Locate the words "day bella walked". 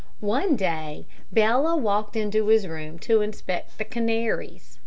0.55-2.15